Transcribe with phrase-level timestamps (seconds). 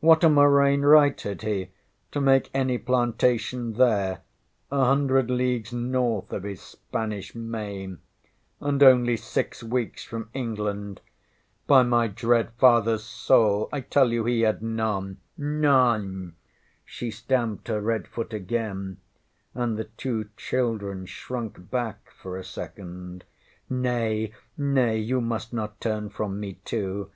[0.00, 1.70] What a murrain right had he
[2.10, 4.22] to make any plantation there,
[4.70, 7.98] a hundred leagues north of his Spanish Main,
[8.58, 11.02] and only six weeks from England?
[11.66, 16.32] By my dread fatherŌĆÖs soul, I tell you he had none none!
[16.86, 18.96] ŌĆÖ She stamped her red foot again,
[19.54, 23.24] and the two children shrunk back for a second.
[23.70, 24.96] ŌĆśNay, nay.
[24.98, 27.10] You must not turn from me too!